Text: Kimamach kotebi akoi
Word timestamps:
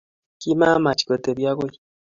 Kimamach 0.41 1.01
kotebi 1.07 1.43
akoi 1.51 1.75